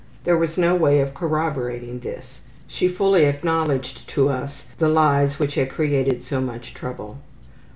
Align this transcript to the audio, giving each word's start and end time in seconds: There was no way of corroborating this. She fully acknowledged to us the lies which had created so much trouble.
There 0.23 0.35
was 0.35 0.57
no 0.57 0.73
way 0.73 0.99
of 0.99 1.13
corroborating 1.13 1.99
this. 1.99 2.39
She 2.67 2.87
fully 2.87 3.25
acknowledged 3.25 4.07
to 4.07 4.29
us 4.29 4.65
the 4.79 4.89
lies 4.89 5.37
which 5.37 5.53
had 5.53 5.69
created 5.69 6.23
so 6.23 6.41
much 6.41 6.73
trouble. 6.73 7.19